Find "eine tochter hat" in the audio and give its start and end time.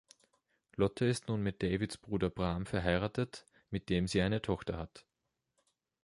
4.23-5.05